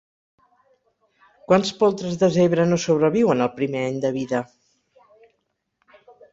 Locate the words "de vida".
4.09-4.43